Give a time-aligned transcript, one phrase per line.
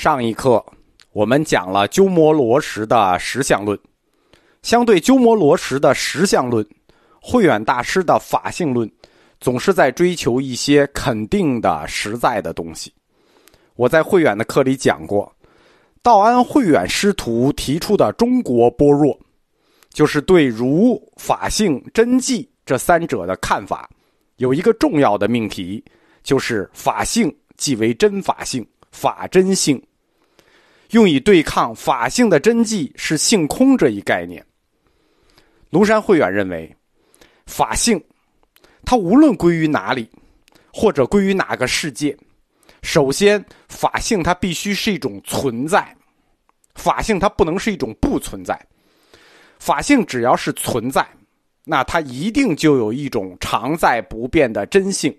[0.00, 0.64] 上一课
[1.12, 3.78] 我们讲了鸠摩罗什的实相论，
[4.62, 6.66] 相对鸠摩罗什的实相论，
[7.20, 8.90] 慧远大师的法性论
[9.40, 12.90] 总是在追求一些肯定的实在的东西。
[13.74, 15.30] 我在慧远的课里讲过，
[16.02, 19.14] 道安慧远师徒提出的中国般若，
[19.92, 23.86] 就是对儒、法性、真迹这三者的看法，
[24.36, 25.84] 有一个重要的命题，
[26.22, 28.66] 就是法性即为真法性。
[28.92, 29.80] 法真性，
[30.90, 34.44] 用以对抗法性的真迹是性空这一概念。
[35.70, 36.74] 庐山慧远认为，
[37.46, 38.02] 法性，
[38.84, 40.10] 它无论归于哪里，
[40.72, 42.16] 或者归于哪个世界，
[42.82, 45.96] 首先法性它必须是一种存在，
[46.74, 48.60] 法性它不能是一种不存在。
[49.60, 51.06] 法性只要是存在，
[51.64, 55.16] 那它一定就有一种常在不变的真性。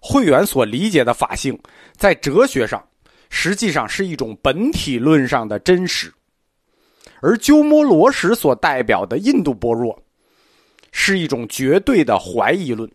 [0.00, 1.56] 慧远所理解的法性，
[1.96, 2.84] 在哲学上，
[3.30, 6.08] 实际上是一种本体论上的真实；
[7.20, 10.00] 而鸠摩罗什所代表的印度般若，
[10.92, 12.90] 是一种绝对的怀疑论。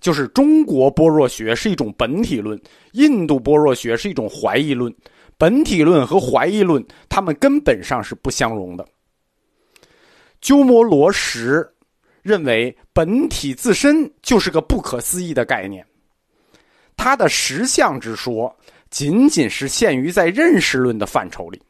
[0.00, 2.58] 就是中国般若学是一种本体论，
[2.92, 4.94] 印度般若学是一种怀疑论。
[5.36, 8.86] 本体论和怀疑论，它们根本上是不相容的。
[10.40, 11.62] 鸠摩罗什
[12.22, 15.84] 认为，本体自身就是个不可思议的概念。
[16.96, 18.54] 他的实相之说，
[18.90, 21.60] 仅仅是限于在认识论的范畴里。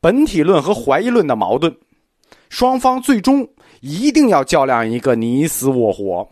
[0.00, 1.74] 本体论和怀疑论的矛盾，
[2.48, 3.48] 双方最终
[3.80, 6.28] 一定要较量一个你死我活。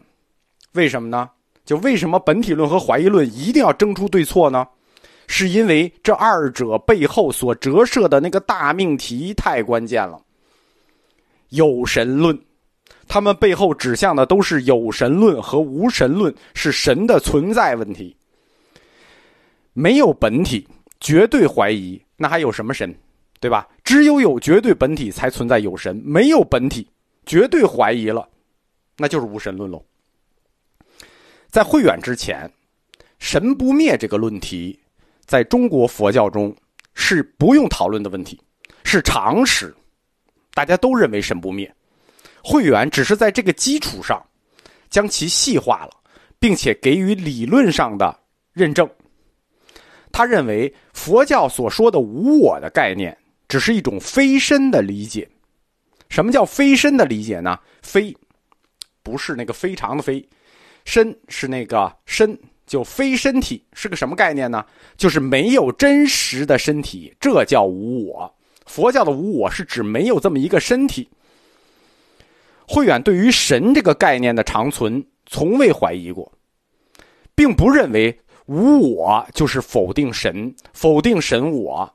[0.72, 1.30] 为什么呢？
[1.64, 4.66] 就为什么本体论和怀疑论一定要争出对错呢？
[5.26, 10.20] 是因为这二者背后所折射的那个大命题太关键了。
[11.48, 12.38] 有神论。
[13.08, 18.14] 他们背后指向的都是有神论和无神论，是神的存在问题。
[19.74, 20.66] 没有本体，
[21.00, 22.94] 绝对怀疑，那还有什么神？
[23.40, 23.68] 对吧？
[23.84, 25.94] 只有有绝对本体，才存在有神。
[26.02, 26.88] 没有本体，
[27.26, 28.26] 绝对怀疑了，
[28.96, 29.84] 那就是无神论喽。
[31.50, 32.50] 在慧远之前，
[33.18, 34.78] 神不灭这个论题，
[35.26, 36.56] 在中国佛教中
[36.94, 38.40] 是不用讨论的问题，
[38.82, 39.74] 是常识，
[40.54, 41.70] 大家都认为神不灭。
[42.42, 44.24] 慧远只是在这个基础上，
[44.88, 45.90] 将其细化了，
[46.38, 48.18] 并且给予理论上的
[48.52, 48.88] 认证。
[50.14, 55.28] 他认为佛教所说的无我的概念，只是一种非身的理解。
[56.08, 57.58] 什么叫非身的理解呢？
[57.82, 58.16] 非，
[59.02, 60.24] 不是那个非常的非，
[60.84, 64.64] 身是那个身，就非身体是个什么概念呢？
[64.96, 68.32] 就是没有真实的身体，这叫无我。
[68.66, 71.08] 佛教的无我是指没有这么一个身体。
[72.68, 76.32] 慧远对于神这个概念的长存，从未怀疑过，
[77.34, 81.90] 并不认为无我就是否定神、否定神我。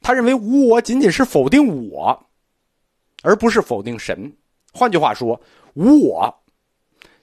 [0.00, 2.26] 他认为无我仅仅是否定我，
[3.22, 4.32] 而不是否定神。
[4.72, 5.40] 换句话说，
[5.74, 6.34] 无我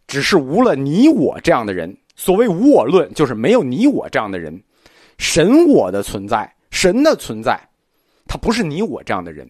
[0.08, 1.96] 只是无了你我这样的人。
[2.16, 4.62] 所谓无我论，就是没有你我这样的人。
[5.18, 7.60] 神我的存在，神的存在，
[8.28, 9.48] 它不是你我这样的人。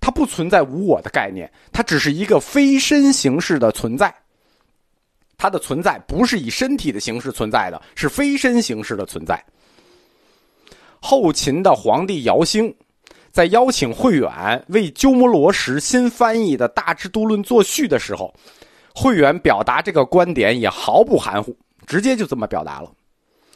[0.00, 4.14] 它不存在无我的概念，它只是一个非身形式的存在。
[5.38, 9.42] 它的存在不是以身体的形式存在的，是非身形式的存在。
[11.00, 12.74] 后秦的皇帝姚兴，
[13.30, 18.34] 在邀请慧远为鸠摩罗什新翻译的《大智度论》作序的时候，
[18.92, 21.56] 慧远表达这个观点也毫不含糊，
[21.86, 22.90] 直接就这么表达了。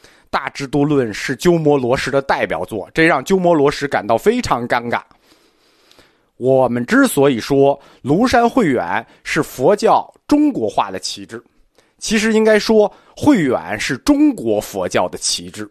[0.29, 5.01] 《大智度论》是鸠摩罗什的代表作，这让鸠摩罗什感到非常尴尬。
[6.37, 11.43] 我们之所以说庐山慧远是佛教中国化的旗帜，
[12.03, 15.65] 其实应该说慧远是中国佛教的旗帜，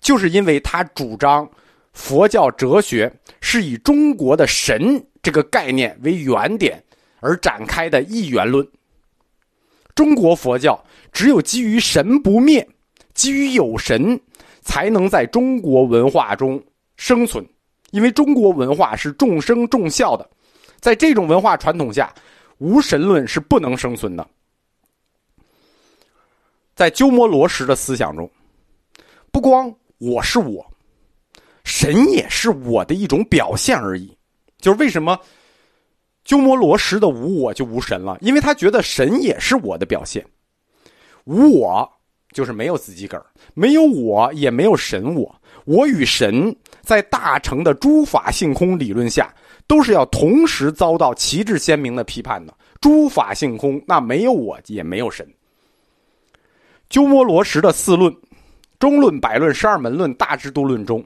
[0.00, 1.46] 就是因为他主张
[1.92, 3.12] 佛教哲学
[3.42, 6.82] 是以中国的神这个概念为原点
[7.20, 8.66] 而展开的一元论。
[9.94, 10.82] 中国佛教
[11.12, 12.66] 只有基于神不灭，
[13.12, 14.18] 基于有神，
[14.62, 16.58] 才能在中国文化中
[16.96, 17.46] 生存。
[17.90, 20.26] 因为中国文化是众生众孝的，
[20.80, 22.10] 在这种文化传统下，
[22.56, 24.26] 无神论是不能生存的。
[26.80, 28.26] 在鸠摩罗什的思想中，
[29.30, 30.66] 不光我是我，
[31.62, 34.16] 神也是我的一种表现而已。
[34.62, 35.20] 就是为什么
[36.24, 38.16] 鸠摩罗什的无我就无神了？
[38.22, 40.24] 因为他觉得神也是我的表现，
[41.24, 41.86] 无我
[42.32, 45.38] 就是没有自己个儿，没有我也没有神我。
[45.66, 49.30] 我与神在大乘的诸法性空理论下，
[49.66, 52.54] 都是要同时遭到旗帜鲜明的批判的。
[52.80, 55.30] 诸法性空，那没有我也没有神。
[56.90, 58.12] 鸠摩罗什的四论，
[58.80, 61.02] 中论、百论、十二门论、大制度论中，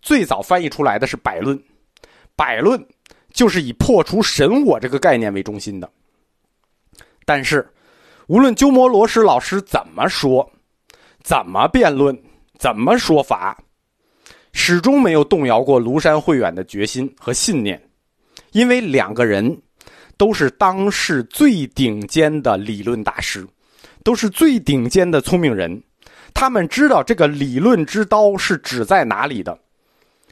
[0.00, 1.60] 最早翻译出来的是百论。
[2.36, 2.80] 百论
[3.32, 5.90] 就是以破除神我这个概念为中心的。
[7.24, 7.68] 但是，
[8.28, 10.48] 无论鸠摩罗什老师怎么说，
[11.24, 12.16] 怎么辩论，
[12.56, 13.58] 怎么说法，
[14.52, 17.82] 始终没有动摇过庐山慧远的决心和信念，
[18.52, 19.60] 因为两个人
[20.16, 23.44] 都是当世最顶尖的理论大师，
[24.04, 25.82] 都是最顶尖的聪明人。
[26.32, 29.58] 他们知道这个理论之刀是指在哪里的，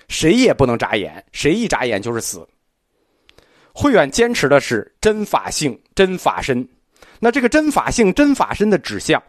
[0.08, 2.46] 谁也不能眨眼，谁一眨眼就是死。
[3.72, 6.68] 慧远坚持的是真法性、真法身，
[7.18, 9.22] 那这个真法性、真法身的指向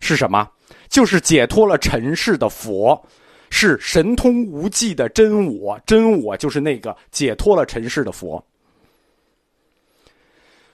[0.00, 0.50] 是什么？
[0.88, 3.00] 就是解脱了尘世的佛，
[3.50, 8.44] 是神通无际的真我，真我就是那个解脱了尘世的佛。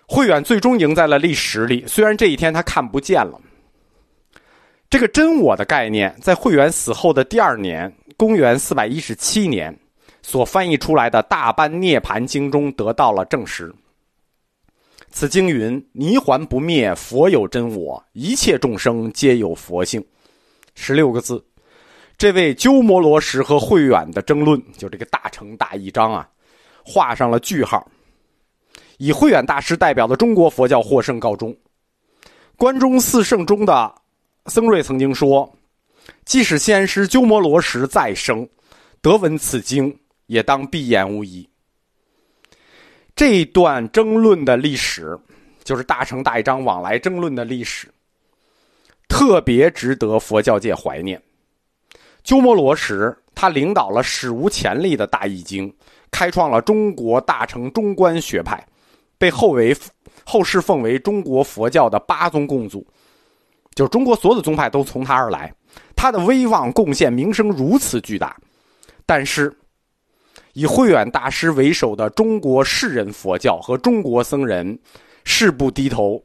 [0.09, 3.41] 慧远最终赢在了历史里，虽然这一天他看不见了。
[4.89, 9.77] 这个真我的概念，在慧远死后的第二年，公元四百一十七年，
[10.23, 13.75] 所翻译出来的《大般涅盘经》中得到了证实。
[15.11, 20.05] 此经云：“泥环不灭，佛有真我；一切众生皆有佛性。”
[20.77, 21.45] 十六个字。
[22.17, 26.29] 这位鸠摩罗什和慧远的争论，就这个大成大义章啊，
[26.85, 27.87] 画上了句号。
[28.99, 31.57] 以慧远大师代表的中国佛教获胜告终。
[32.57, 33.95] 关中四圣中的。
[34.47, 35.53] 僧瑞曾经说
[36.25, 38.49] ：“即使先师鸠摩罗什再生，
[39.01, 41.49] 得闻此经，也当闭眼无疑。”
[43.17, 45.19] 这段争论的历史，
[45.65, 47.89] 就是大乘大义章往来争论的历史，
[49.09, 51.21] 特别值得佛教界怀念。
[52.23, 55.75] 鸠摩罗什他领导了史无前例的大义经，
[56.13, 58.65] 开创了中国大乘中观学派，
[59.19, 59.77] 被后为
[60.25, 62.87] 后世奉为中国佛教的八宗共祖。
[63.75, 65.53] 就是中国所有的宗派都从他而来，
[65.95, 68.35] 他的威望贡献名声如此巨大，
[69.05, 69.55] 但是
[70.55, 74.79] 以慧远大师为首的中国世人佛教和中国僧人
[75.25, 76.23] 誓不低头，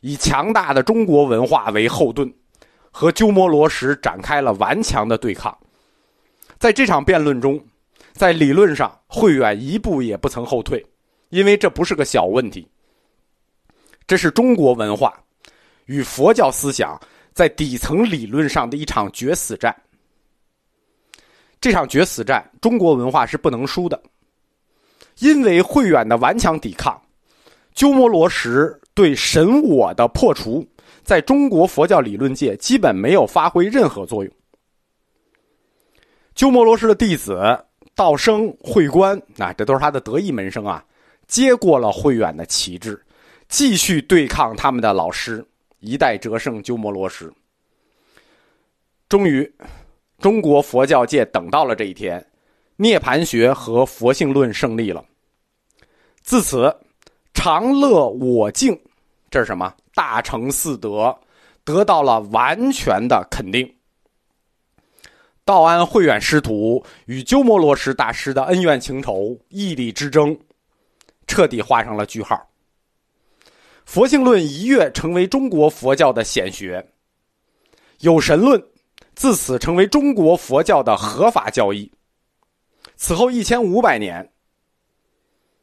[0.00, 2.28] 以强大的中国文化为后盾，
[2.90, 5.56] 和鸠摩罗什展开了顽强的对抗。
[6.58, 7.64] 在这场辩论中，
[8.12, 10.84] 在理论上，慧远一步也不曾后退，
[11.36, 12.66] 因为这不是个小问题，
[14.06, 15.12] 这是中国文化。
[15.84, 16.98] 与佛教思想
[17.34, 19.76] 在底层理论上的一场决死战，
[21.60, 24.02] 这场决死战，中国文化是不能输的。
[25.18, 26.98] 因为慧远的顽强抵抗，
[27.74, 30.66] 鸠摩罗什对神我的破除，
[31.04, 34.32] 在中国佛教理论界基本没有发挥任何作用。
[36.34, 37.38] 鸠摩罗什的弟子
[37.94, 40.82] 道生、慧观，啊，这都是他的得意门生啊，
[41.26, 43.00] 接过了慧远的旗帜，
[43.48, 45.44] 继续对抗他们的老师。
[45.80, 47.32] 一代哲圣鸠摩罗什，
[49.08, 49.54] 终于，
[50.18, 52.24] 中国佛教界等到了这一天，
[52.76, 55.04] 涅盘学和佛性论胜利了。
[56.22, 56.74] 自此，
[57.34, 58.76] 常乐我净，
[59.30, 59.72] 这是什么？
[59.94, 61.16] 大乘四德
[61.62, 63.70] 得到了完全的肯定。
[65.44, 70.36] 道安慧远师徒与鸠摩罗什大师的恩怨情仇、义理之争，
[71.26, 72.48] 彻底画上了句号。
[73.84, 76.84] 佛性论一跃成为中国佛教的显学，
[78.00, 78.62] 有神论
[79.14, 81.90] 自此成为中国佛教的合法教义。
[82.96, 84.28] 此后一千五百年，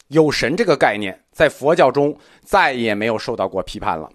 [0.07, 4.09] 有神这个概念在佛教中再也没有受到过批判了。